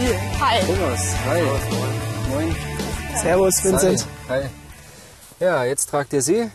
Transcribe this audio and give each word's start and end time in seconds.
Hi. 0.00 0.60
Thomas, 0.60 1.14
hi. 1.26 1.42
Moin. 2.30 2.56
Servus, 3.16 3.62
Vincent. 3.62 4.06
Hi. 4.30 4.48
Ja, 5.38 5.64
jetzt 5.64 5.90
tragt 5.90 6.14
ihr 6.14 6.22
sie. 6.22 6.50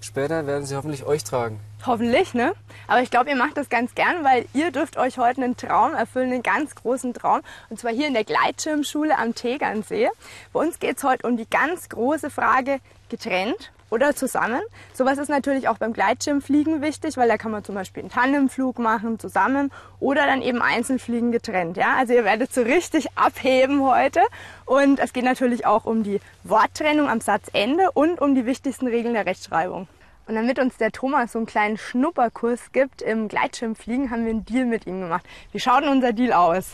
Später 0.00 0.46
werden 0.46 0.64
sie 0.64 0.74
hoffentlich 0.74 1.04
euch 1.04 1.22
tragen. 1.22 1.60
Hoffentlich, 1.84 2.32
ne? 2.32 2.54
Aber 2.88 3.02
ich 3.02 3.10
glaube, 3.10 3.28
ihr 3.28 3.36
macht 3.36 3.58
das 3.58 3.68
ganz 3.68 3.94
gern, 3.94 4.24
weil 4.24 4.46
ihr 4.54 4.70
dürft 4.70 4.96
euch 4.96 5.18
heute 5.18 5.42
einen 5.42 5.54
Traum 5.54 5.92
erfüllen, 5.92 6.32
einen 6.32 6.42
ganz 6.42 6.74
großen 6.74 7.12
Traum. 7.12 7.42
Und 7.68 7.78
zwar 7.78 7.92
hier 7.92 8.06
in 8.06 8.14
der 8.14 8.24
Gleitschirmschule 8.24 9.18
am 9.18 9.34
Tegernsee. 9.34 10.08
Bei 10.54 10.60
uns 10.60 10.78
geht 10.78 10.96
es 10.96 11.04
heute 11.04 11.26
um 11.26 11.36
die 11.36 11.48
ganz 11.50 11.90
große 11.90 12.30
Frage, 12.30 12.78
getrennt 13.10 13.70
oder 13.92 14.16
zusammen. 14.16 14.62
Sowas 14.94 15.18
ist 15.18 15.28
natürlich 15.28 15.68
auch 15.68 15.76
beim 15.76 15.92
Gleitschirmfliegen 15.92 16.80
wichtig, 16.80 17.18
weil 17.18 17.28
da 17.28 17.36
kann 17.36 17.52
man 17.52 17.62
zum 17.62 17.74
Beispiel 17.74 18.02
einen 18.02 18.10
Tandemflug 18.10 18.78
machen, 18.78 19.18
zusammen 19.18 19.70
oder 20.00 20.24
dann 20.24 20.40
eben 20.40 20.62
einzeln 20.62 20.98
fliegen 20.98 21.30
getrennt. 21.30 21.76
Ja? 21.76 21.96
Also 21.98 22.14
ihr 22.14 22.24
werdet 22.24 22.54
so 22.54 22.62
richtig 22.62 23.06
abheben 23.16 23.82
heute. 23.82 24.20
Und 24.64 24.98
es 24.98 25.12
geht 25.12 25.24
natürlich 25.24 25.66
auch 25.66 25.84
um 25.84 26.02
die 26.02 26.20
Worttrennung 26.42 27.10
am 27.10 27.20
Satzende 27.20 27.90
und 27.92 28.20
um 28.20 28.34
die 28.34 28.46
wichtigsten 28.46 28.86
Regeln 28.86 29.12
der 29.12 29.26
Rechtschreibung. 29.26 29.86
Und 30.26 30.36
damit 30.36 30.58
uns 30.58 30.78
der 30.78 30.90
Thomas 30.90 31.32
so 31.32 31.38
einen 31.38 31.46
kleinen 31.46 31.76
Schnupperkurs 31.76 32.72
gibt 32.72 33.02
im 33.02 33.28
Gleitschirmfliegen, 33.28 34.10
haben 34.10 34.24
wir 34.24 34.30
einen 34.30 34.46
Deal 34.46 34.64
mit 34.64 34.86
ihm 34.86 35.02
gemacht. 35.02 35.26
Wie 35.52 35.60
schaut 35.60 35.82
denn 35.82 35.90
unser 35.90 36.14
Deal 36.14 36.32
aus? 36.32 36.64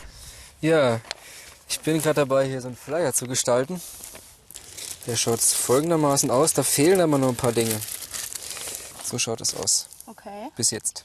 Ja, 0.61 1.01
ich 1.69 1.81
bin 1.81 2.01
gerade 2.01 2.14
dabei, 2.14 2.47
hier 2.47 2.61
so 2.61 2.69
einen 2.69 2.77
Flyer 2.77 3.12
zu 3.12 3.27
gestalten. 3.27 3.81
Der 5.09 5.17
schaut 5.17 5.41
folgendermaßen 5.41 6.31
aus. 6.31 6.53
Da 6.53 6.62
fehlen 6.62 7.01
aber 7.01 7.17
noch 7.17 7.31
ein 7.31 7.34
paar 7.34 7.53
Dinge. 7.53 7.75
So 9.03 9.19
schaut 9.19 9.41
es 9.41 9.55
aus. 9.56 9.89
Okay. 10.06 10.51
Bis 10.55 10.70
jetzt. 10.70 11.03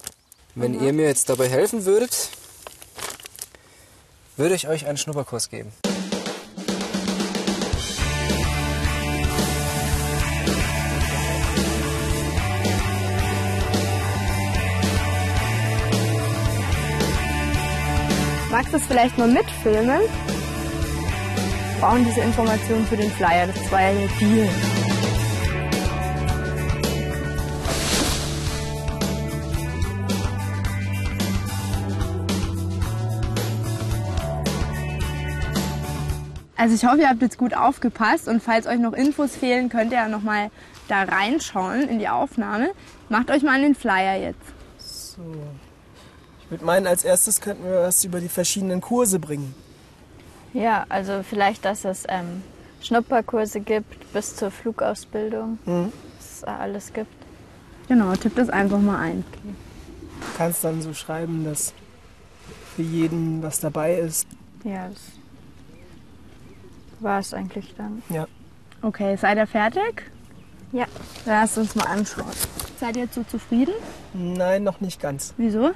Wenn 0.55 0.83
ihr 0.83 0.91
mir 0.91 1.07
jetzt 1.07 1.29
dabei 1.29 1.47
helfen 1.47 1.85
würdet, 1.85 2.29
würde 4.35 4.55
ich 4.55 4.67
euch 4.67 4.87
einen 4.87 4.97
Schnupperkurs 4.97 5.49
geben. 5.49 5.71
Magst 18.51 18.73
du 18.73 18.77
es 18.77 18.83
vielleicht 18.85 19.17
mal 19.17 19.29
mitfilmen? 19.29 20.01
Wir 21.83 21.89
brauchen 21.89 22.05
diese 22.05 22.21
Informationen 22.21 22.85
für 22.85 22.95
den 22.95 23.11
Flyer. 23.11 23.45
Das 23.45 23.69
war 23.69 23.81
ja 23.81 24.07
Deal. 24.17 24.49
Also 36.55 36.75
ich 36.75 36.85
hoffe, 36.85 37.01
ihr 37.01 37.09
habt 37.09 37.21
jetzt 37.21 37.37
gut 37.37 37.53
aufgepasst 37.53 38.29
und 38.29 38.41
falls 38.41 38.65
euch 38.65 38.79
noch 38.79 38.93
Infos 38.93 39.35
fehlen, 39.35 39.67
könnt 39.67 39.91
ihr 39.91 39.97
ja 39.97 40.07
nochmal 40.07 40.51
da 40.87 41.03
reinschauen 41.03 41.89
in 41.89 41.99
die 41.99 42.07
Aufnahme. 42.07 42.69
Macht 43.09 43.29
euch 43.29 43.43
mal 43.43 43.55
an 43.55 43.61
den 43.61 43.75
Flyer 43.75 44.15
jetzt. 44.15 44.39
So. 44.77 45.21
Ich 46.39 46.49
würde 46.49 46.63
meinen, 46.63 46.87
als 46.87 47.03
erstes 47.03 47.41
könnten 47.41 47.65
wir 47.65 47.81
was 47.81 48.01
über 48.05 48.21
die 48.21 48.29
verschiedenen 48.29 48.79
Kurse 48.79 49.19
bringen. 49.19 49.53
Ja, 50.53 50.85
also 50.89 51.23
vielleicht, 51.23 51.65
dass 51.65 51.83
es 51.85 52.03
ähm, 52.09 52.43
Schnupperkurse 52.81 53.59
gibt 53.59 54.11
bis 54.13 54.35
zur 54.35 54.51
Flugausbildung, 54.51 55.57
Mhm. 55.65 55.91
dass 56.17 56.31
es 56.37 56.43
alles 56.43 56.93
gibt. 56.93 57.11
Genau, 57.87 58.13
tippt 58.13 58.37
das 58.37 58.49
einfach 58.49 58.79
mal 58.79 58.99
ein. 58.99 59.23
Du 59.43 60.37
kannst 60.37 60.63
dann 60.63 60.81
so 60.81 60.93
schreiben, 60.93 61.43
dass 61.43 61.73
für 62.75 62.81
jeden 62.81 63.41
was 63.43 63.59
dabei 63.59 63.95
ist. 63.95 64.27
Ja, 64.63 64.87
das 64.89 65.01
war 66.99 67.19
es 67.19 67.33
eigentlich 67.33 67.73
dann. 67.77 68.01
Ja. 68.09 68.27
Okay, 68.81 69.15
seid 69.17 69.37
ihr 69.37 69.47
fertig? 69.47 70.03
Ja. 70.71 70.85
Lasst 71.25 71.57
uns 71.57 71.75
mal 71.75 71.85
anschauen. 71.85 72.25
Seid 72.79 72.95
ihr 72.95 73.03
jetzt 73.03 73.15
so 73.15 73.23
zufrieden? 73.23 73.73
Nein, 74.13 74.63
noch 74.63 74.81
nicht 74.81 75.01
ganz. 75.01 75.33
Wieso? 75.37 75.71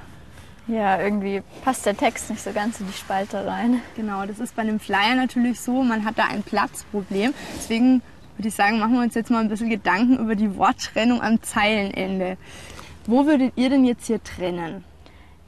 Ja, 0.68 1.00
irgendwie 1.00 1.42
passt 1.64 1.86
der 1.86 1.96
Text 1.96 2.28
nicht 2.28 2.42
so 2.42 2.52
ganz 2.52 2.78
in 2.78 2.86
die 2.86 2.92
Spalte 2.92 3.46
rein. 3.46 3.80
Genau, 3.96 4.26
das 4.26 4.38
ist 4.38 4.54
bei 4.54 4.62
einem 4.62 4.78
Flyer 4.78 5.14
natürlich 5.14 5.60
so, 5.60 5.82
man 5.82 6.04
hat 6.04 6.18
da 6.18 6.26
ein 6.26 6.42
Platzproblem. 6.42 7.32
Deswegen 7.56 8.02
würde 8.36 8.48
ich 8.48 8.54
sagen, 8.54 8.78
machen 8.78 8.92
wir 8.92 9.00
uns 9.00 9.14
jetzt 9.14 9.30
mal 9.30 9.40
ein 9.40 9.48
bisschen 9.48 9.70
Gedanken 9.70 10.18
über 10.18 10.36
die 10.36 10.58
Worttrennung 10.58 11.22
am 11.22 11.42
Zeilenende. 11.42 12.36
Wo 13.06 13.24
würdet 13.24 13.54
ihr 13.56 13.70
denn 13.70 13.86
jetzt 13.86 14.06
hier 14.06 14.22
trennen? 14.22 14.84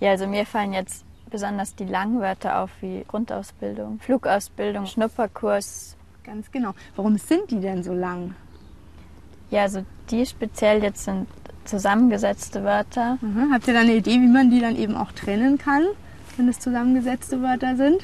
Ja, 0.01 0.13
also 0.13 0.27
mir 0.27 0.47
fallen 0.47 0.73
jetzt 0.73 1.05
besonders 1.31 1.75
die 1.75 1.85
Langwörter 1.85 2.61
auf 2.61 2.71
wie 2.81 3.05
Grundausbildung, 3.07 4.01
Flugausbildung, 4.01 4.87
Schnupperkurs. 4.87 5.97
Ganz 6.25 6.51
genau. 6.51 6.73
Warum 6.97 7.19
sind 7.19 7.51
die 7.51 7.61
denn 7.61 7.83
so 7.83 7.93
lang? 7.93 8.35
Ja, 9.51 9.63
also 9.63 9.85
die 10.11 10.25
speziell 10.25 10.83
jetzt 10.83 11.05
sind 11.05 11.29
zusammengesetzte 11.71 12.65
Wörter. 12.65 13.19
Mhm. 13.21 13.53
Habt 13.53 13.67
ihr 13.69 13.75
da 13.75 13.81
eine 13.81 13.95
Idee, 13.95 14.21
wie 14.21 14.29
man 14.29 14.51
die 14.51 14.61
dann 14.61 14.77
eben 14.77 14.97
auch 14.97 15.13
trennen 15.13 15.57
kann, 15.57 15.85
wenn 16.37 16.49
es 16.49 16.59
zusammengesetzte 16.59 17.41
Wörter 17.41 17.77
sind? 17.77 18.03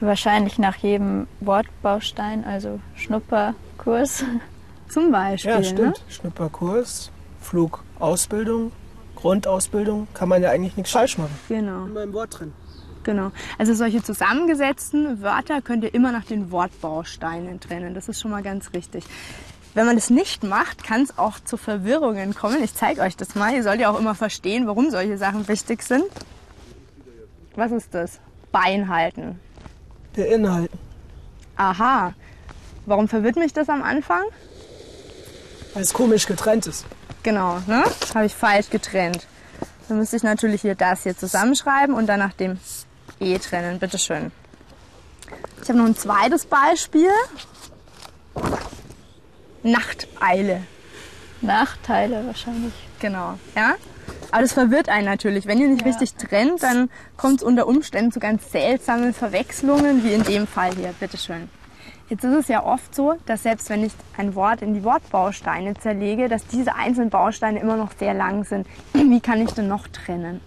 Wahrscheinlich 0.00 0.58
nach 0.58 0.76
jedem 0.76 1.26
Wortbaustein, 1.40 2.44
also 2.44 2.80
Schnupperkurs. 2.94 4.24
Zum 4.88 5.12
Beispiel. 5.12 5.50
Ja, 5.50 5.62
stimmt. 5.62 5.80
Ne? 5.80 5.94
Schnupperkurs, 6.08 7.10
Flugausbildung, 7.40 8.72
Grundausbildung, 9.14 10.08
kann 10.14 10.28
man 10.28 10.42
ja 10.42 10.50
eigentlich 10.50 10.76
nichts 10.76 10.92
falsch 10.92 11.16
machen. 11.18 11.38
Genau. 11.48 11.86
Immer 11.86 12.02
im 12.02 12.12
Wort 12.12 12.40
drin. 12.40 12.52
Genau. 13.04 13.30
Also 13.58 13.74
solche 13.74 14.02
zusammengesetzten 14.02 15.22
Wörter 15.22 15.62
könnt 15.62 15.84
ihr 15.84 15.94
immer 15.94 16.12
nach 16.12 16.24
den 16.24 16.50
Wortbausteinen 16.50 17.60
trennen. 17.60 17.94
Das 17.94 18.08
ist 18.08 18.20
schon 18.20 18.30
mal 18.30 18.42
ganz 18.42 18.72
richtig. 18.74 19.04
Wenn 19.74 19.86
man 19.86 19.96
das 19.96 20.10
nicht 20.10 20.42
macht, 20.42 20.82
kann 20.82 21.02
es 21.02 21.16
auch 21.16 21.38
zu 21.40 21.56
Verwirrungen 21.56 22.34
kommen. 22.34 22.62
Ich 22.62 22.74
zeige 22.74 23.02
euch 23.02 23.16
das 23.16 23.34
mal. 23.34 23.54
Ihr 23.54 23.62
sollt 23.62 23.80
ja 23.80 23.90
auch 23.90 23.98
immer 23.98 24.14
verstehen, 24.14 24.66
warum 24.66 24.90
solche 24.90 25.16
Sachen 25.16 25.46
wichtig 25.46 25.82
sind. 25.82 26.04
Was 27.54 27.70
ist 27.70 27.94
das? 27.94 28.18
Beinhalten. 28.50 29.38
Beinhalten. 30.14 30.78
Aha. 31.56 32.14
Warum 32.86 33.08
verwirrt 33.08 33.36
mich 33.36 33.52
das 33.52 33.68
am 33.68 33.82
Anfang? 33.82 34.22
Weil 35.74 35.82
es 35.82 35.92
komisch 35.92 36.26
getrennt 36.26 36.66
ist. 36.66 36.84
Genau, 37.22 37.58
ne? 37.66 37.84
Das 38.00 38.14
habe 38.14 38.26
ich 38.26 38.34
falsch 38.34 38.70
getrennt. 38.70 39.26
Dann 39.88 39.98
müsste 39.98 40.16
ich 40.16 40.22
natürlich 40.22 40.62
hier 40.62 40.74
das 40.74 41.02
hier 41.02 41.16
zusammenschreiben 41.16 41.94
und 41.94 42.06
dann 42.06 42.18
nach 42.18 42.32
dem 42.32 42.58
E 43.20 43.38
trennen. 43.38 43.78
Bitte 43.78 43.98
schön. 43.98 44.32
Ich 45.62 45.68
habe 45.68 45.78
noch 45.78 45.86
ein 45.86 45.96
zweites 45.96 46.46
Beispiel. 46.46 47.10
Nachteile. 49.62 50.62
Nachteile 51.40 52.26
wahrscheinlich. 52.26 52.72
Genau, 53.00 53.38
ja. 53.56 53.74
Aber 54.32 54.42
das 54.42 54.52
verwirrt 54.52 54.88
einen 54.88 55.06
natürlich. 55.06 55.46
Wenn 55.46 55.58
ihr 55.60 55.68
nicht 55.68 55.82
Ja. 55.82 55.88
richtig 55.88 56.14
trennt, 56.14 56.62
dann 56.62 56.90
kommt 57.16 57.38
es 57.38 57.42
unter 57.42 57.66
Umständen 57.66 58.12
zu 58.12 58.20
ganz 58.20 58.50
seltsamen 58.52 59.14
Verwechslungen, 59.14 60.04
wie 60.04 60.12
in 60.12 60.22
dem 60.22 60.46
Fall 60.46 60.74
hier. 60.74 60.94
Bitte 61.00 61.16
schön. 61.16 61.48
Jetzt 62.08 62.24
ist 62.24 62.34
es 62.34 62.48
ja 62.48 62.64
oft 62.64 62.94
so, 62.94 63.14
dass 63.26 63.44
selbst 63.44 63.70
wenn 63.70 63.84
ich 63.84 63.92
ein 64.16 64.34
Wort 64.34 64.62
in 64.62 64.74
die 64.74 64.82
Wortbausteine 64.84 65.74
zerlege, 65.74 66.28
dass 66.28 66.44
diese 66.46 66.74
einzelnen 66.74 67.08
Bausteine 67.10 67.60
immer 67.60 67.76
noch 67.76 67.92
sehr 67.98 68.14
lang 68.14 68.44
sind. 68.44 68.66
Wie 68.92 69.20
kann 69.20 69.40
ich 69.40 69.52
denn 69.52 69.68
noch 69.68 69.86
trennen? 69.88 70.40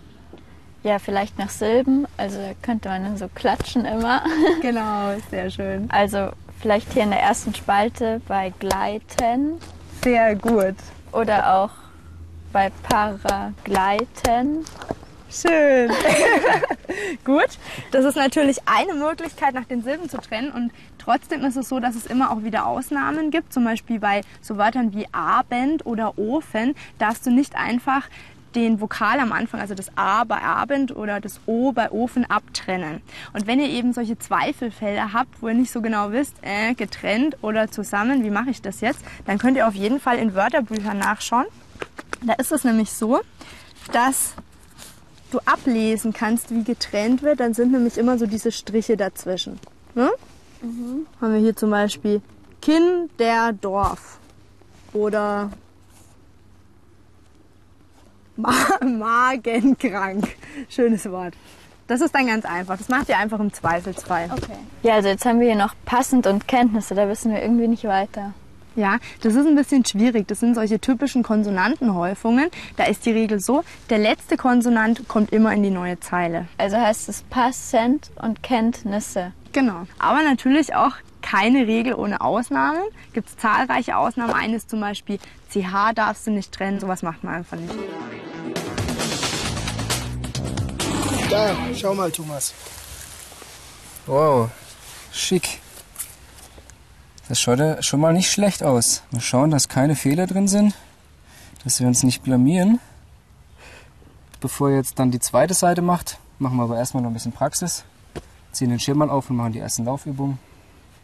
Ja, 0.83 0.99
vielleicht 0.99 1.39
nach 1.39 1.49
Silben, 1.49 2.05
also 2.17 2.37
könnte 2.61 2.89
man 2.89 3.03
dann 3.05 3.17
so 3.17 3.29
klatschen 3.33 3.85
immer. 3.85 4.23
Genau, 4.61 5.13
sehr 5.31 5.49
schön. 5.49 5.89
Also 5.89 6.31
vielleicht 6.63 6.93
hier 6.93 7.03
in 7.03 7.09
der 7.09 7.19
ersten 7.19 7.53
Spalte 7.53 8.21
bei 8.25 8.53
Gleiten 8.57 9.59
Sehr 10.01 10.33
gut. 10.33 10.75
oder 11.11 11.55
auch 11.55 11.71
bei 12.53 12.71
Paragleiten. 12.83 14.63
Schön. 15.29 15.91
Gut. 17.25 17.49
Das 17.91 18.05
ist 18.05 18.15
natürlich 18.15 18.59
eine 18.65 18.93
Möglichkeit, 18.93 19.53
nach 19.55 19.65
den 19.65 19.83
Silben 19.83 20.07
zu 20.07 20.17
trennen. 20.19 20.51
Und 20.51 20.71
trotzdem 20.99 21.43
ist 21.43 21.57
es 21.57 21.67
so, 21.67 21.81
dass 21.81 21.95
es 21.95 22.05
immer 22.05 22.31
auch 22.31 22.43
wieder 22.43 22.65
Ausnahmen 22.65 23.29
gibt. 23.29 23.51
Zum 23.51 23.65
Beispiel 23.65 23.99
bei 23.99 24.21
so 24.41 24.57
Wörtern 24.57 24.93
wie 24.93 25.07
Abend 25.11 25.85
oder 25.85 26.17
Ofen 26.17 26.75
darfst 26.97 27.25
du 27.25 27.31
nicht 27.31 27.57
einfach 27.57 28.07
den 28.55 28.81
Vokal 28.81 29.19
am 29.19 29.31
Anfang, 29.31 29.59
also 29.59 29.75
das 29.75 29.95
A 29.95 30.23
bei 30.23 30.41
Abend 30.41 30.95
oder 30.95 31.19
das 31.19 31.39
O 31.45 31.71
bei 31.71 31.91
Ofen 31.91 32.25
abtrennen. 32.29 33.01
Und 33.33 33.47
wenn 33.47 33.59
ihr 33.59 33.69
eben 33.69 33.93
solche 33.93 34.17
Zweifelfelder 34.17 35.13
habt, 35.13 35.41
wo 35.41 35.47
ihr 35.47 35.53
nicht 35.53 35.71
so 35.71 35.81
genau 35.81 36.11
wisst, 36.11 36.35
äh, 36.41 36.73
getrennt 36.73 37.37
oder 37.41 37.71
zusammen, 37.71 38.23
wie 38.23 38.29
mache 38.29 38.49
ich 38.49 38.61
das 38.61 38.81
jetzt, 38.81 39.03
dann 39.25 39.37
könnt 39.37 39.57
ihr 39.57 39.67
auf 39.67 39.75
jeden 39.75 39.99
Fall 39.99 40.17
in 40.17 40.35
Wörterbüchern 40.35 40.97
nachschauen. 40.97 41.45
Da 42.21 42.33
ist 42.33 42.51
es 42.51 42.63
nämlich 42.63 42.91
so, 42.91 43.21
dass 43.91 44.33
du 45.31 45.39
ablesen 45.45 46.13
kannst, 46.13 46.51
wie 46.51 46.63
getrennt 46.63 47.23
wird, 47.23 47.39
dann 47.39 47.53
sind 47.53 47.71
nämlich 47.71 47.97
immer 47.97 48.17
so 48.17 48.27
diese 48.27 48.51
Striche 48.51 48.97
dazwischen. 48.97 49.59
Ne? 49.95 50.09
Haben 51.19 51.33
wir 51.33 51.39
hier 51.39 51.55
zum 51.55 51.71
Beispiel 51.71 52.21
Kinderdorf 52.61 54.19
oder 54.93 55.49
Ma 58.35 58.53
magenkrank. 58.83 60.27
Schönes 60.69 61.09
Wort. 61.09 61.33
Das 61.87 62.01
ist 62.01 62.15
dann 62.15 62.27
ganz 62.27 62.45
einfach. 62.45 62.77
Das 62.77 62.89
macht 62.89 63.09
ihr 63.09 63.17
einfach 63.17 63.39
im 63.39 63.53
Zweifelsfall. 63.53 64.29
Okay. 64.31 64.57
Ja, 64.83 64.95
also 64.95 65.09
jetzt 65.09 65.25
haben 65.25 65.39
wir 65.39 65.47
hier 65.47 65.57
noch 65.57 65.75
passend 65.85 66.27
und 66.27 66.47
Kenntnisse, 66.47 66.95
da 66.95 67.07
wissen 67.07 67.31
wir 67.33 67.41
irgendwie 67.41 67.67
nicht 67.67 67.83
weiter. 67.83 68.33
Ja, 68.75 68.97
das 69.21 69.35
ist 69.35 69.45
ein 69.45 69.55
bisschen 69.55 69.85
schwierig. 69.85 70.27
Das 70.27 70.39
sind 70.39 70.55
solche 70.55 70.79
typischen 70.79 71.21
Konsonantenhäufungen. 71.21 72.49
Da 72.75 72.85
ist 72.85 73.05
die 73.05 73.11
Regel 73.11 73.39
so, 73.39 73.63
der 73.89 73.99
letzte 73.99 74.35
Konsonant 74.35 75.07
kommt 75.07 75.31
immer 75.31 75.53
in 75.53 75.61
die 75.61 75.69
neue 75.69 75.99
Zeile. 75.99 76.47
Also 76.57 76.77
heißt 76.77 77.07
es 77.09 77.21
passend 77.23 78.09
und 78.19 78.41
Kenntnisse. 78.41 79.33
Genau. 79.51 79.85
Aber 79.99 80.23
natürlich 80.23 80.73
auch 80.73 80.93
keine 81.23 81.65
Regel 81.65 81.95
ohne 81.95 82.21
Ausnahmen. 82.21 82.83
Gibt 83.13 83.29
es 83.29 83.37
zahlreiche 83.37 83.97
Ausnahmen. 83.97 84.33
Eine 84.33 84.57
ist 84.57 84.69
zum 84.69 84.79
Beispiel 84.81 85.17
CH 85.49 85.93
darfst 85.95 86.27
du 86.27 86.31
nicht 86.31 86.51
trennen. 86.51 86.79
Sowas 86.79 87.01
macht 87.01 87.23
man 87.23 87.33
einfach 87.33 87.57
nicht. 87.57 87.73
Da, 91.31 91.55
schau 91.75 91.95
mal, 91.95 92.11
Thomas. 92.11 92.53
Wow, 94.05 94.51
schick. 95.11 95.59
Das 97.27 97.39
schaut 97.39 97.57
ja 97.57 97.81
schon 97.81 98.01
mal 98.01 98.13
nicht 98.13 98.29
schlecht 98.29 98.61
aus. 98.61 99.01
Mal 99.09 99.21
schauen, 99.21 99.49
dass 99.49 99.69
keine 99.69 99.95
Fehler 99.95 100.27
drin 100.27 100.47
sind, 100.47 100.75
dass 101.63 101.79
wir 101.79 101.87
uns 101.87 102.03
nicht 102.03 102.21
blamieren. 102.21 102.79
Bevor 104.41 104.69
ihr 104.69 104.75
jetzt 104.75 104.99
dann 104.99 105.09
die 105.09 105.19
zweite 105.19 105.53
Seite 105.53 105.81
macht, 105.81 106.19
machen 106.37 106.57
wir 106.57 106.63
aber 106.63 106.77
erstmal 106.77 107.01
noch 107.01 107.09
ein 107.09 107.13
bisschen 107.13 107.31
Praxis. 107.31 107.85
Ziehen 108.51 108.69
den 108.69 108.79
Schirm 108.79 108.97
mal 108.97 109.09
auf 109.09 109.29
und 109.29 109.37
machen 109.37 109.53
die 109.53 109.59
ersten 109.59 109.85
Laufübungen. 109.85 110.37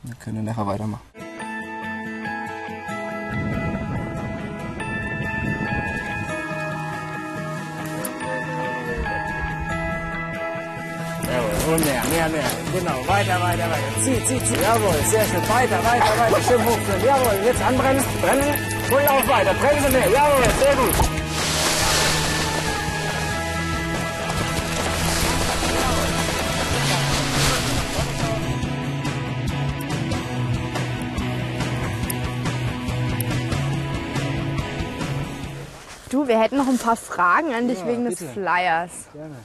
Dann 0.03 0.17
können 0.19 0.35
wir 0.37 0.43
nachher 0.43 0.65
weitermachen. 0.65 1.01
Jawohl, 11.29 11.73
und 11.75 11.85
mehr, 11.85 12.03
mehr, 12.09 12.29
mehr. 12.29 12.43
Genau, 12.73 13.07
weiter, 13.07 13.41
weiter, 13.41 13.69
weiter. 13.69 13.77
Zieh, 14.03 14.23
zieh, 14.25 14.39
zieh. 14.45 14.61
Jawohl, 14.61 14.95
sehr 15.09 15.25
schön. 15.25 15.49
Weiter, 15.49 15.77
weiter, 15.83 16.17
weiter. 16.17 16.41
Schön 16.47 16.65
hochführen. 16.65 17.05
Jawohl, 17.05 17.45
jetzt 17.45 17.61
anbremsen, 17.61 18.21
bremsen. 18.21 18.55
Und 18.89 19.05
lauf 19.05 19.27
weiter. 19.27 19.53
Bremse 19.53 19.89
mehr. 19.91 20.09
Jawohl, 20.09 20.43
sehr 20.59 20.75
gut. 20.75 21.18
Du, 36.09 36.27
wir 36.27 36.39
hätten 36.41 36.57
noch 36.57 36.67
ein 36.67 36.77
paar 36.77 36.95
Fragen 36.95 37.53
an 37.53 37.67
dich 37.67 37.79
Ja, 37.79 37.87
wegen 37.87 38.05
bitte. 38.07 38.23
des 38.23 38.33
Flyers. 38.33 38.91
Gerne. 39.13 39.35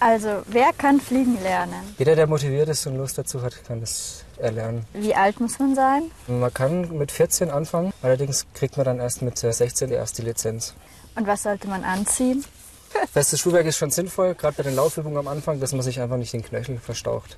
Also, 0.00 0.42
wer 0.46 0.72
kann 0.72 1.00
fliegen 1.00 1.42
lernen? 1.42 1.74
Jeder, 1.98 2.14
der 2.14 2.28
motiviert 2.28 2.68
ist 2.68 2.86
und 2.86 2.96
Lust 2.96 3.18
dazu 3.18 3.42
hat, 3.42 3.64
kann 3.66 3.80
das 3.80 4.22
erlernen. 4.38 4.84
Wie 4.92 5.12
alt 5.12 5.40
muss 5.40 5.58
man 5.58 5.74
sein? 5.74 6.02
Man 6.28 6.54
kann 6.54 6.96
mit 6.96 7.10
14 7.10 7.50
anfangen, 7.50 7.92
allerdings 8.00 8.46
kriegt 8.54 8.76
man 8.76 8.86
dann 8.86 9.00
erst 9.00 9.22
mit 9.22 9.42
äh, 9.42 9.52
16 9.52 9.90
erst 9.90 10.18
die 10.18 10.22
Lizenz. 10.22 10.74
Und 11.16 11.26
was 11.26 11.42
sollte 11.42 11.66
man 11.66 11.82
anziehen? 11.82 12.44
Festes 13.12 13.40
Schuhwerk 13.40 13.66
ist 13.66 13.76
schon 13.76 13.90
sinnvoll, 13.90 14.36
gerade 14.36 14.56
bei 14.56 14.62
den 14.62 14.76
Laufübungen 14.76 15.16
am 15.18 15.26
Anfang, 15.26 15.58
dass 15.58 15.72
man 15.72 15.82
sich 15.82 16.00
einfach 16.00 16.16
nicht 16.16 16.32
den 16.32 16.44
Knöchel 16.44 16.78
verstaucht. 16.78 17.36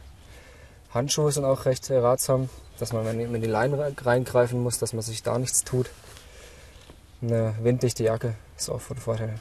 Handschuhe 0.93 1.33
sind 1.33 1.47
auch 1.47 1.65
recht 1.65 1.89
äh, 1.89 1.97
ratsam, 1.97 2.51
dass 2.79 2.93
man, 2.93 3.07
wenn 3.07 3.17
man 3.17 3.37
in 3.37 3.41
die 3.41 3.49
Leine 3.49 3.79
re- 3.79 3.95
reingreifen 4.05 4.62
muss, 4.62 4.79
dass 4.79 4.93
man 4.93 5.01
sich 5.03 5.23
da 5.23 5.39
nichts 5.39 5.65
tut. 5.65 5.89
Eine 7.23 7.55
winddichte 7.63 8.05
Jacke 8.05 8.35
ist 8.57 8.71
auch 8.71 8.81
von 8.81 8.97
Vorteil. 8.97 9.35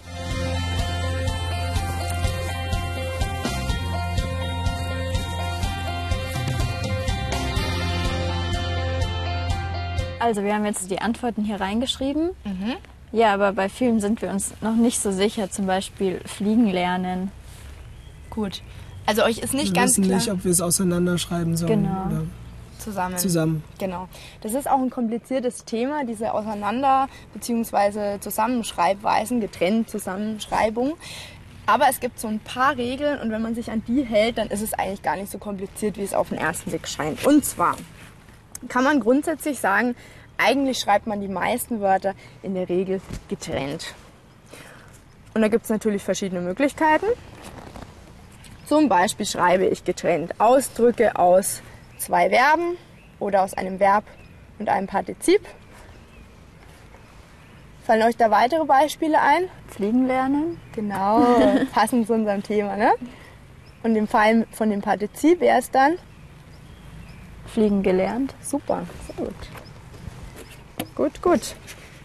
Also, 10.20 10.44
wir 10.44 10.54
haben 10.54 10.66
jetzt 10.66 10.92
die 10.92 11.00
Antworten 11.00 11.44
hier 11.44 11.62
reingeschrieben. 11.62 12.32
Ja, 13.12 13.34
aber 13.34 13.54
bei 13.54 13.70
vielen 13.70 14.00
sind 14.00 14.22
wir 14.22 14.30
uns 14.30 14.54
noch 14.62 14.76
nicht 14.76 15.00
so 15.00 15.12
sicher. 15.12 15.50
Zum 15.50 15.66
Beispiel 15.66 16.20
fliegen 16.26 16.68
lernen. 16.68 17.32
Gut. 18.30 18.62
Also 19.06 19.24
euch 19.24 19.40
ist 19.40 19.54
nicht 19.56 19.70
Wir 19.74 19.74
ganz 19.82 19.92
wissen 19.92 20.04
klar 20.04 20.18
nicht, 20.18 20.32
ob 20.32 20.44
wir 20.44 20.52
es 20.52 20.62
auseinanderschreiben 20.62 21.58
sollen 21.58 21.84
Genau. 21.84 22.06
oder 22.06 22.24
zusammen. 22.80 23.18
zusammen. 23.18 23.64
Genau. 23.78 24.08
Das 24.42 24.54
ist 24.54 24.70
auch 24.70 24.80
ein 24.80 24.90
kompliziertes 24.90 25.66
Thema, 25.66 26.06
diese 26.06 26.34
Auseinander- 26.34 27.08
bzw. 27.34 28.20
Zusammenschreibweisen, 28.20 29.40
getrennt 29.42 29.90
Zusammenschreibung. 29.90 30.94
Aber 31.66 31.86
es 31.90 32.00
gibt 32.00 32.20
so 32.20 32.28
ein 32.28 32.40
paar 32.40 32.78
Regeln 32.78 33.20
und 33.20 33.30
wenn 33.30 33.44
man 33.44 33.54
sich 33.54 33.70
an 33.70 33.84
die 33.88 34.04
hält, 34.04 34.40
dann 34.40 34.48
ist 34.48 34.62
es 34.62 34.74
eigentlich 34.74 35.04
gar 35.04 35.16
nicht 35.16 35.32
so 35.32 35.38
kompliziert, 35.38 35.98
wie 35.98 36.04
es 36.04 36.16
auf 36.16 36.30
den 36.30 36.40
ersten 36.40 36.72
Blick 36.72 36.88
scheint. 36.88 37.26
Und 37.28 37.46
zwar 37.46 37.76
kann 38.70 38.84
man 38.84 39.00
grundsätzlich 39.00 39.60
sagen, 39.60 39.96
eigentlich 40.38 40.80
schreibt 40.80 41.06
man 41.06 41.22
die 41.22 41.28
meisten 41.28 41.80
Wörter 41.82 42.16
in 42.42 42.56
der 42.56 42.70
Regel 42.70 43.02
getrennt. 43.28 43.94
Und 45.36 45.42
da 45.42 45.48
gibt 45.48 45.66
es 45.66 45.70
natürlich 45.70 46.02
verschiedene 46.02 46.42
Möglichkeiten. 46.42 47.06
Zum 48.66 48.90
Beispiel 48.90 49.26
schreibe 49.26 49.66
ich 49.66 49.84
getrennt 49.84 50.40
Ausdrücke 50.40 51.16
aus 51.18 51.62
zwei 52.00 52.30
Verben 52.30 52.78
oder 53.20 53.44
aus 53.44 53.54
einem 53.54 53.80
Verb 53.80 54.06
und 54.58 54.70
einem 54.70 54.88
Partizip. 54.88 55.42
Fallen 57.86 58.04
euch 58.04 58.18
da 58.18 58.32
weitere 58.32 58.66
Beispiele 58.66 59.20
ein? 59.22 59.50
Fliegen 59.68 60.08
lernen? 60.08 60.60
Genau, 60.74 61.24
passend 61.74 62.08
zu 62.08 62.14
unserem 62.14 62.44
Thema, 62.44 62.76
ne? 62.76 62.92
Und 63.84 63.96
im 63.96 64.08
Fall 64.08 64.46
von 64.52 64.70
dem 64.70 64.82
Partizip 64.82 65.40
wäre 65.40 65.60
es 65.60 65.72
dann 65.72 65.98
Fliegen 67.46 67.82
gelernt? 67.82 68.36
super, 68.42 68.84
sehr 69.08 69.26
gut. 69.26 69.36
Gut, 70.96 71.22
gut. 71.22 71.56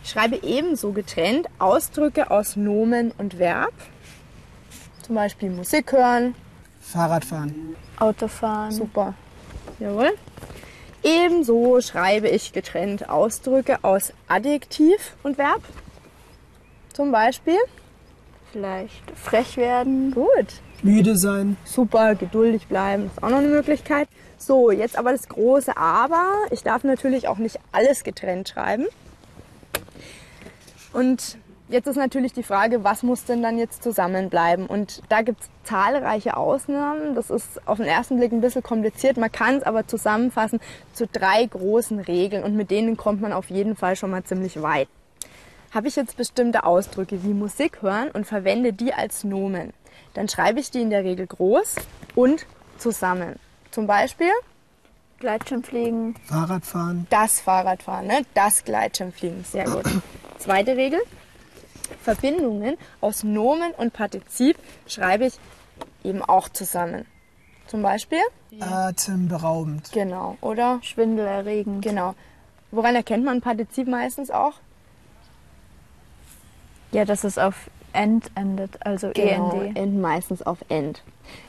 Ich 0.02 0.11
schreibe 0.11 0.37
ebenso 0.43 0.93
getrennt 0.93 1.49
Ausdrücke 1.58 2.31
aus 2.31 2.56
Nomen 2.56 3.11
und 3.19 3.38
Verb. 3.38 3.73
Zum 5.02 5.17
Beispiel 5.17 5.50
Musik 5.50 5.93
hören, 5.93 6.35
Fahrradfahren. 6.81 7.76
Autofahren? 7.99 8.71
Super. 8.71 9.14
Jawohl. 9.78 10.12
Ebenso 11.02 11.81
schreibe 11.81 12.28
ich 12.28 12.52
getrennt 12.52 13.09
Ausdrücke 13.11 13.78
aus 13.83 14.12
Adjektiv 14.26 15.16
und 15.23 15.37
Verb. 15.37 15.61
Zum 16.95 17.12
Beispiel. 17.12 17.59
Vielleicht 18.52 19.11
frech 19.16 19.57
werden? 19.57 20.12
Gut. 20.12 20.62
Müde 20.83 21.16
sein. 21.16 21.57
Super, 21.64 22.14
geduldig 22.14 22.69
bleiben, 22.69 23.07
ist 23.07 23.23
auch 23.23 23.31
noch 23.31 23.38
eine 23.38 23.49
Möglichkeit. 23.49 24.09
So, 24.38 24.71
jetzt 24.71 24.97
aber 24.99 25.12
das 25.12 25.28
große 25.28 25.76
Aber. 25.76 26.31
Ich 26.50 26.62
darf 26.62 26.85
natürlich 26.85 27.26
auch 27.26 27.38
nicht 27.38 27.59
alles 27.73 28.04
getrennt 28.04 28.50
schreiben. 28.50 28.87
Und 30.93 31.38
jetzt 31.68 31.87
ist 31.87 31.97
natürlich 31.97 32.33
die 32.33 32.42
Frage, 32.42 32.85
was 32.85 33.02
muss 33.02 33.25
denn 33.25 33.42
dann 33.42 33.59
jetzt 33.59 33.83
zusammenbleiben? 33.83 34.66
Und 34.66 35.02
da 35.09 35.23
gibt 35.23 35.42
es 35.42 35.50
zahlreiche 35.64 36.37
Ausnahmen. 36.37 37.14
Das 37.14 37.30
ist 37.30 37.66
auf 37.66 37.78
den 37.78 37.87
ersten 37.87 38.18
Blick 38.18 38.33
ein 38.33 38.40
bisschen 38.40 38.62
kompliziert. 38.62 39.16
Man 39.16 39.33
kann 39.33 39.56
es 39.56 39.62
aber 39.62 39.87
zusammenfassen 39.87 40.61
zu 40.92 41.06
drei 41.06 41.44
großen 41.47 42.00
Regeln 42.00 42.44
und 42.44 42.56
mit 42.56 42.71
denen 42.71 42.97
kommt 42.97 43.21
man 43.21 43.33
auf 43.33 43.50
jeden 43.50 43.76
Fall 43.76 43.97
schon 43.97 44.11
mal 44.11 44.25
ziemlich 44.25 44.61
weit. 44.62 44.88
Habe 45.73 45.88
ich 45.88 45.97
jetzt 45.97 46.16
bestimmte 46.16 46.64
Ausdrücke 46.64 47.25
wie 47.25 47.35
Musik 47.35 47.83
hören 47.83 48.11
und 48.12 48.26
verwende 48.26 48.73
die 48.73 48.94
als 48.94 49.25
Nomen, 49.25 49.73
dann 50.14 50.28
schreibe 50.28 50.61
ich 50.61 50.71
die 50.71 50.80
in 50.80 50.90
der 50.90 51.02
Regel 51.02 51.26
groß 51.26 51.75
und 52.14 52.47
zusammen. 52.78 53.37
Zum 53.73 53.88
Beispiel 53.88 54.30
Gleitschirmfliegen? 55.18 56.14
Fahrradfahren. 56.26 57.06
das 57.11 57.40
Fahrradfahren, 57.40 58.06
ne? 58.06 58.23
das 58.35 58.64
Gleitschirmfliegen. 58.64 59.42
Sehr 59.44 59.64
gut. 59.64 59.85
Zweite 60.38 60.76
Regel. 60.76 61.00
Verbindungen 62.04 62.76
aus 63.00 63.25
Nomen 63.25 63.73
und 63.73 63.92
Partizip 63.92 64.56
schreibe 64.87 65.26
ich 65.26 65.34
eben 66.04 66.23
auch 66.23 66.49
zusammen. 66.49 67.06
Zum 67.66 67.82
Beispiel? 67.82 68.20
Atemberaubend. 68.61 69.90
Genau. 69.92 70.37
Oder? 70.40 70.78
Schwindelerregend? 70.82 71.82
Genau. 71.82 72.14
Woran 72.70 72.94
erkennt 72.94 73.25
man 73.25 73.40
Partizip 73.40 73.88
meistens 73.88 74.30
auch? 74.30 74.54
Ja, 76.92 77.04
dass 77.04 77.25
es 77.25 77.38
auf 77.38 77.70
end 77.92 78.30
endet, 78.34 78.84
also 78.87 79.11
Genau, 79.14 79.61
END. 79.61 79.76
enden 79.76 80.00
meistens 80.00 80.42
auf 80.42 80.58
end. 80.68 81.02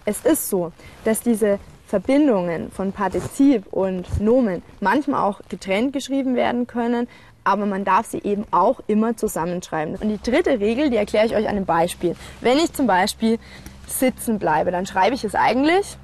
Es 0.05 0.23
ist 0.25 0.49
so, 0.49 0.71
dass 1.03 1.21
diese 1.21 1.59
Verbindungen 1.87 2.71
von 2.71 2.91
Partizip 2.91 3.67
und 3.71 4.19
Nomen 4.19 4.63
manchmal 4.79 5.21
auch 5.23 5.41
getrennt 5.49 5.93
geschrieben 5.93 6.35
werden 6.35 6.65
können, 6.65 7.07
aber 7.45 7.65
man 7.65 7.85
darf 7.85 8.07
sie 8.07 8.19
eben 8.23 8.45
auch 8.51 8.81
immer 8.87 9.15
zusammenschreiben. 9.15 9.95
Und 9.95 10.09
die 10.09 10.21
dritte 10.21 10.59
Regel, 10.59 10.89
die 10.89 10.97
erkläre 10.97 11.25
ich 11.25 11.35
euch 11.35 11.45
an 11.47 11.55
einem 11.55 11.65
Beispiel. 11.65 12.15
Wenn 12.41 12.57
ich 12.57 12.73
zum 12.73 12.87
Beispiel 12.87 13.39
sitzen 13.87 14.37
bleibe, 14.39 14.71
dann 14.71 14.85
schreibe 14.85 15.15
ich 15.15 15.23
es 15.23 15.35
eigentlich 15.35 15.97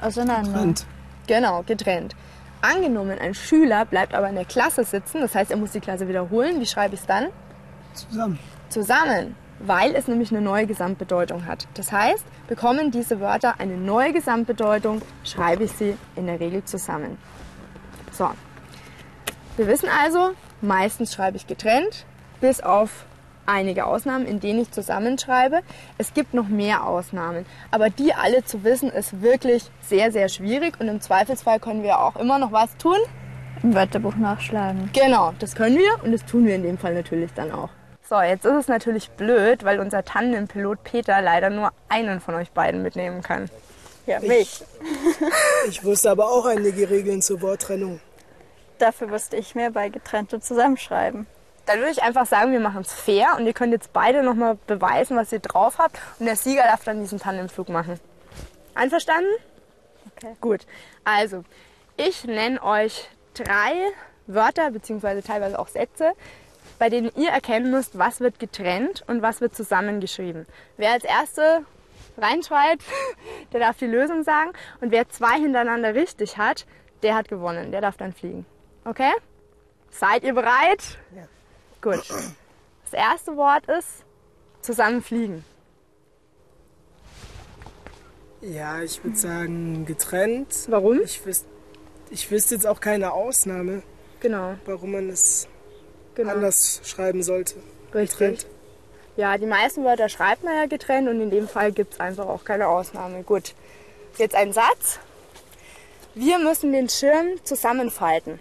Auseinander. 0.00 0.60
Und 0.60 0.84
genau 1.28 1.62
getrennt. 1.62 2.16
Angenommen, 2.60 3.18
ein 3.20 3.34
Schüler 3.34 3.84
bleibt 3.84 4.14
aber 4.14 4.28
in 4.28 4.34
der 4.34 4.44
Klasse 4.44 4.82
sitzen, 4.84 5.20
das 5.20 5.34
heißt, 5.34 5.52
er 5.52 5.56
muss 5.56 5.72
die 5.72 5.80
Klasse 5.80 6.08
wiederholen. 6.08 6.60
Wie 6.60 6.66
schreibe 6.66 6.94
ich 6.94 7.00
es 7.00 7.06
dann? 7.06 7.28
zusammen. 7.94 8.38
Zusammen. 8.68 9.36
weil 9.64 9.94
es 9.94 10.08
nämlich 10.08 10.32
eine 10.32 10.40
neue 10.40 10.66
Gesamtbedeutung 10.66 11.46
hat. 11.46 11.68
Das 11.74 11.92
heißt, 11.92 12.24
bekommen 12.48 12.90
diese 12.90 13.20
Wörter 13.20 13.60
eine 13.60 13.76
neue 13.76 14.12
Gesamtbedeutung, 14.12 15.02
schreibe 15.22 15.64
ich 15.64 15.72
sie 15.72 15.96
in 16.16 16.26
der 16.26 16.40
Regel 16.40 16.64
zusammen. 16.64 17.16
So, 18.10 18.28
wir 19.56 19.66
wissen 19.66 19.88
also, 20.02 20.32
meistens 20.60 21.12
schreibe 21.12 21.36
ich 21.36 21.46
getrennt, 21.46 22.06
bis 22.40 22.60
auf 22.60 23.04
einige 23.46 23.86
Ausnahmen, 23.86 24.26
in 24.26 24.40
denen 24.40 24.62
ich 24.62 24.70
zusammenschreibe. 24.70 25.60
Es 25.98 26.14
gibt 26.14 26.34
noch 26.34 26.48
mehr 26.48 26.86
Ausnahmen, 26.86 27.44
aber 27.70 27.90
die 27.90 28.14
alle 28.14 28.44
zu 28.44 28.64
wissen, 28.64 28.90
ist 28.90 29.20
wirklich 29.20 29.64
sehr, 29.82 30.12
sehr 30.12 30.28
schwierig 30.28 30.80
und 30.80 30.88
im 30.88 31.00
Zweifelsfall 31.00 31.60
können 31.60 31.82
wir 31.82 32.00
auch 32.00 32.16
immer 32.16 32.38
noch 32.38 32.52
was 32.52 32.76
tun. 32.76 32.96
Im 33.62 33.74
Wörterbuch 33.74 34.16
nachschlagen. 34.16 34.90
Genau, 34.92 35.32
das 35.38 35.54
können 35.54 35.76
wir 35.76 36.02
und 36.02 36.12
das 36.12 36.24
tun 36.24 36.46
wir 36.46 36.54
in 36.54 36.62
dem 36.62 36.78
Fall 36.78 36.94
natürlich 36.94 37.32
dann 37.34 37.52
auch. 37.52 37.68
So, 38.08 38.20
jetzt 38.20 38.44
ist 38.44 38.54
es 38.54 38.68
natürlich 38.68 39.10
blöd, 39.10 39.64
weil 39.64 39.80
unser 39.80 40.04
Tandem-Pilot 40.04 40.82
Peter 40.82 41.22
leider 41.22 41.50
nur 41.50 41.70
einen 41.88 42.20
von 42.20 42.34
euch 42.34 42.50
beiden 42.50 42.82
mitnehmen 42.82 43.22
kann. 43.22 43.48
Ja, 44.06 44.18
mich. 44.20 44.64
Ich 45.68 45.84
wusste 45.84 46.10
aber 46.10 46.28
auch 46.28 46.44
einige 46.46 46.90
Regeln 46.90 47.22
zur 47.22 47.40
Worttrennung. 47.40 48.00
Dafür 48.78 49.10
wusste 49.10 49.36
ich 49.36 49.54
mehr 49.54 49.70
bei 49.70 49.88
getrennt 49.88 50.32
und 50.34 50.44
zusammenschreiben. 50.44 51.26
Dann 51.66 51.78
würde 51.78 51.92
ich 51.92 52.02
einfach 52.02 52.26
sagen, 52.26 52.52
wir 52.52 52.60
machen 52.60 52.80
es 52.80 52.92
fair 52.92 53.36
und 53.36 53.46
ihr 53.46 53.52
könnt 53.52 53.72
jetzt 53.72 53.92
beide 53.92 54.22
nochmal 54.22 54.58
beweisen, 54.66 55.16
was 55.16 55.32
ihr 55.32 55.38
drauf 55.38 55.78
habt 55.78 55.98
und 56.18 56.26
der 56.26 56.36
Sieger 56.36 56.64
darf 56.64 56.82
dann 56.84 57.00
diesen 57.00 57.20
Tandemflug 57.20 57.68
machen. 57.68 58.00
Einverstanden? 58.74 59.30
Okay. 60.16 60.36
Gut. 60.40 60.66
Also, 61.04 61.44
ich 61.96 62.24
nenne 62.24 62.62
euch 62.62 63.08
drei 63.34 63.74
Wörter 64.26 64.70
bzw. 64.70 65.20
teilweise 65.22 65.58
auch 65.58 65.68
Sätze, 65.68 66.12
bei 66.78 66.88
denen 66.88 67.12
ihr 67.16 67.30
erkennen 67.30 67.70
müsst, 67.70 67.96
was 67.96 68.20
wird 68.20 68.40
getrennt 68.40 69.04
und 69.06 69.22
was 69.22 69.40
wird 69.40 69.54
zusammengeschrieben. 69.54 70.46
Wer 70.76 70.92
als 70.92 71.04
Erste 71.04 71.64
reinschreibt, 72.18 72.82
der 73.52 73.60
darf 73.60 73.78
die 73.78 73.86
Lösung 73.86 74.24
sagen 74.24 74.52
und 74.80 74.90
wer 74.90 75.08
zwei 75.08 75.38
hintereinander 75.38 75.94
richtig 75.94 76.38
hat, 76.38 76.66
der 77.02 77.14
hat 77.14 77.28
gewonnen. 77.28 77.72
Der 77.72 77.80
darf 77.80 77.96
dann 77.96 78.12
fliegen. 78.12 78.46
Okay? 78.84 79.12
Seid 79.90 80.24
ihr 80.24 80.34
bereit? 80.34 80.98
Ja. 81.14 81.26
Gut. 81.80 82.08
Das 82.84 82.92
erste 82.92 83.36
Wort 83.36 83.66
ist 83.66 84.04
zusammenfliegen. 84.62 85.44
Ja, 88.40 88.80
ich 88.82 89.02
würde 89.04 89.16
sagen 89.16 89.86
getrennt. 89.86 90.66
Warum? 90.68 91.00
Ich 91.02 91.24
wüsste, 91.24 91.46
ich 92.10 92.30
wüsste 92.30 92.56
jetzt 92.56 92.66
auch 92.66 92.80
keine 92.80 93.12
Ausnahme, 93.12 93.82
Genau, 94.20 94.54
warum 94.66 94.92
man 94.92 95.10
es 95.10 95.48
genau. 96.14 96.32
anders 96.32 96.80
schreiben 96.84 97.22
sollte. 97.22 97.54
Richtig. 97.94 98.18
Getrennt. 98.18 98.46
Ja, 99.16 99.36
die 99.36 99.46
meisten 99.46 99.84
Wörter 99.84 100.08
schreibt 100.08 100.42
man 100.42 100.54
ja 100.54 100.66
getrennt 100.66 101.08
und 101.08 101.20
in 101.20 101.30
dem 101.30 101.46
Fall 101.46 101.70
gibt 101.70 101.94
es 101.94 102.00
einfach 102.00 102.26
auch 102.26 102.44
keine 102.44 102.66
Ausnahme. 102.68 103.22
Gut. 103.22 103.54
Jetzt 104.16 104.34
ein 104.34 104.52
Satz. 104.52 104.98
Wir 106.14 106.38
müssen 106.38 106.72
den 106.72 106.88
Schirm 106.88 107.42
zusammenfalten. 107.44 108.38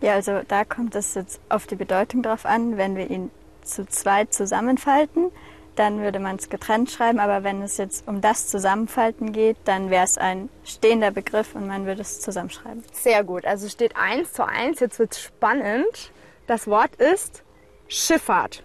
Ja, 0.00 0.14
also 0.14 0.40
da 0.46 0.64
kommt 0.64 0.94
es 0.94 1.14
jetzt 1.14 1.40
auf 1.48 1.66
die 1.66 1.76
Bedeutung 1.76 2.22
drauf 2.22 2.44
an. 2.44 2.76
Wenn 2.76 2.96
wir 2.96 3.10
ihn 3.10 3.30
zu 3.62 3.86
zweit 3.86 4.32
zusammenfalten, 4.34 5.30
dann 5.74 6.00
würde 6.00 6.18
man 6.18 6.36
es 6.36 6.48
getrennt 6.48 6.90
schreiben. 6.90 7.18
Aber 7.18 7.44
wenn 7.44 7.62
es 7.62 7.76
jetzt 7.76 8.06
um 8.06 8.20
das 8.20 8.48
Zusammenfalten 8.48 9.32
geht, 9.32 9.56
dann 9.64 9.90
wäre 9.90 10.04
es 10.04 10.18
ein 10.18 10.48
stehender 10.64 11.10
Begriff 11.10 11.54
und 11.54 11.66
man 11.66 11.86
würde 11.86 12.02
es 12.02 12.20
zusammenschreiben. 12.20 12.82
Sehr 12.92 13.24
gut. 13.24 13.46
Also 13.46 13.68
steht 13.68 13.96
eins 13.96 14.32
zu 14.32 14.46
eins. 14.46 14.80
Jetzt 14.80 14.98
wird 14.98 15.14
spannend. 15.14 16.12
Das 16.46 16.66
Wort 16.66 16.94
ist 16.96 17.42
Schifffahrt. 17.88 18.62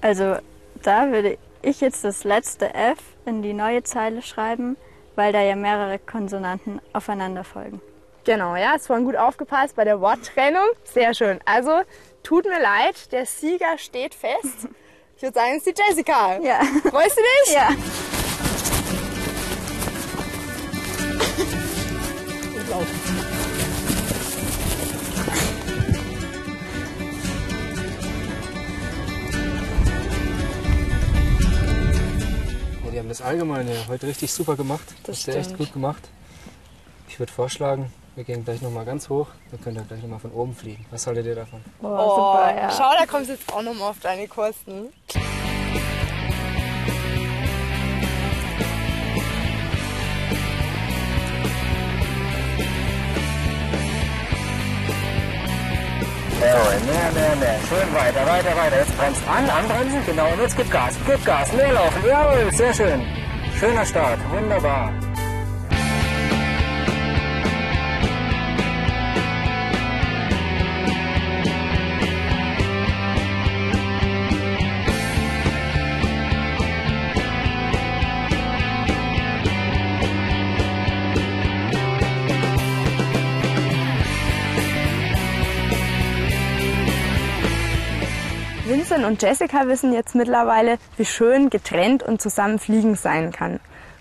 Also 0.00 0.36
da 0.82 1.10
würde 1.10 1.38
ich 1.62 1.80
jetzt 1.80 2.04
das 2.04 2.24
letzte 2.24 2.72
F 2.74 2.98
in 3.26 3.42
die 3.42 3.52
neue 3.52 3.82
Zeile 3.82 4.22
schreiben, 4.22 4.76
weil 5.16 5.32
da 5.32 5.42
ja 5.42 5.56
mehrere 5.56 5.98
Konsonanten 5.98 6.80
aufeinander 6.92 7.44
folgen. 7.44 7.80
Genau, 8.28 8.56
ja, 8.56 8.74
ist 8.74 8.86
vorhin 8.86 9.06
gut 9.06 9.16
aufgepasst 9.16 9.74
bei 9.74 9.84
der 9.84 10.02
Worttrennung. 10.02 10.68
Sehr 10.84 11.14
schön. 11.14 11.40
Also, 11.46 11.80
tut 12.22 12.44
mir 12.44 12.60
leid, 12.60 13.10
der 13.10 13.24
Sieger 13.24 13.78
steht 13.78 14.14
fest. 14.14 14.68
Ich 15.16 15.22
würde 15.22 15.32
sagen, 15.32 15.52
es 15.56 15.66
ist 15.66 15.78
die 15.78 15.82
Jessica. 15.82 16.38
Ja. 16.42 16.60
Freust 16.90 17.16
du 17.16 17.22
dich? 17.22 17.54
Ja. 17.54 17.70
Ja, 32.84 32.90
die 32.92 32.98
haben 32.98 33.08
das 33.08 33.22
Allgemeine 33.22 33.88
heute 33.88 34.06
richtig 34.06 34.30
super 34.30 34.54
gemacht. 34.54 34.84
Das 35.04 35.16
Hast 35.16 35.28
du 35.28 35.32
echt 35.32 35.56
gut 35.56 35.72
gemacht. 35.72 36.10
Ich 37.08 37.18
würde 37.18 37.32
vorschlagen, 37.32 37.90
wir 38.18 38.24
gehen 38.24 38.44
gleich 38.44 38.60
nochmal 38.60 38.84
ganz 38.84 39.08
hoch. 39.08 39.28
Wir 39.50 39.60
können 39.60 39.76
dann 39.76 39.86
gleich 39.86 40.02
nochmal 40.02 40.18
von 40.18 40.32
oben 40.32 40.52
fliegen. 40.52 40.84
Was 40.90 41.06
haltet 41.06 41.24
ihr 41.24 41.36
davon? 41.36 41.60
Oh, 41.80 41.86
Oh, 41.86 42.16
super, 42.16 42.52
ja. 42.56 42.68
Schau, 42.68 42.90
da 42.98 43.06
kommst 43.06 43.28
du 43.28 43.34
jetzt 43.34 43.52
auch 43.52 43.62
nochmal 43.62 43.90
auf 43.90 44.00
deine 44.00 44.26
Kosten. 44.26 44.88
Jawohl, 56.40 56.80
mehr, 56.86 57.12
mehr, 57.12 57.36
mehr. 57.36 57.58
Schön 57.68 57.94
weiter, 57.94 58.26
weiter, 58.26 58.56
weiter. 58.56 58.78
Jetzt 58.78 58.96
bremst 58.98 59.22
an, 59.28 59.48
anbremsen. 59.50 60.00
Genau, 60.06 60.32
und 60.32 60.40
jetzt 60.40 60.56
gib 60.56 60.70
Gas, 60.70 60.94
gib 61.06 61.24
Gas. 61.24 61.52
Mehr 61.52 61.72
laufen. 61.72 62.02
Jawohl, 62.06 62.52
sehr 62.52 62.72
schön. 62.74 63.00
Schöner 63.58 63.84
Start, 63.84 64.18
wunderbar. 64.30 64.92
Und 89.08 89.22
Jessica 89.22 89.66
wissen 89.66 89.94
jetzt 89.94 90.14
mittlerweile, 90.14 90.76
wie 90.98 91.06
schön 91.06 91.48
getrennt 91.48 92.02
und 92.02 92.20
zusammen 92.20 92.58
fliegen 92.58 92.94
sein 92.94 93.32
kann. 93.32 93.58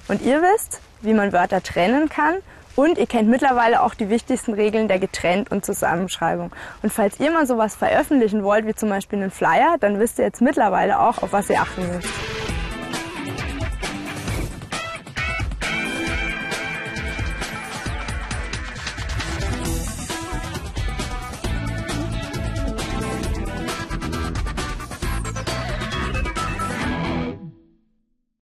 Und 0.09 0.21
ihr 0.21 0.41
wisst, 0.41 0.81
wie 1.01 1.13
man 1.13 1.31
Wörter 1.31 1.63
trennen 1.63 2.09
kann 2.09 2.35
und 2.75 2.97
ihr 2.97 3.07
kennt 3.07 3.29
mittlerweile 3.29 3.81
auch 3.83 3.93
die 3.93 4.09
wichtigsten 4.09 4.53
Regeln 4.53 4.89
der 4.89 4.99
Getrennt- 4.99 5.49
und 5.49 5.65
Zusammenschreibung. 5.65 6.51
Und 6.83 6.91
falls 6.91 7.21
ihr 7.21 7.31
mal 7.31 7.47
sowas 7.47 7.75
veröffentlichen 7.75 8.43
wollt, 8.43 8.67
wie 8.67 8.75
zum 8.75 8.89
Beispiel 8.89 9.19
einen 9.19 9.31
Flyer, 9.31 9.77
dann 9.79 9.97
wisst 9.97 10.19
ihr 10.19 10.25
jetzt 10.25 10.41
mittlerweile 10.41 10.99
auch, 10.99 11.23
auf 11.23 11.31
was 11.31 11.49
ihr 11.49 11.61
achten 11.61 11.87
müsst. 11.87 12.09